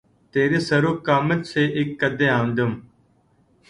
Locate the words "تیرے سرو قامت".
0.33-1.41